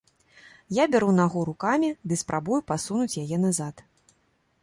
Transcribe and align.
Я 0.77 0.83
бяру 0.93 1.09
нагу 1.19 1.43
рукамі 1.49 1.89
ды 2.11 2.17
спрабую 2.23 2.59
пасунуць 2.71 3.19
яе 3.25 3.37
назад. 3.47 3.75